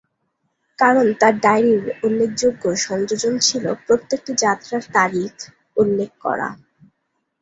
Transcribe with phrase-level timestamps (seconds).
[0.79, 5.33] কারণ তাঁর ডায়রির উল্লেখযোগ্য সংযোজন ছিল প্রত্যেকটি যাত্রার তারিখ
[5.77, 6.49] উল্লেখ করা।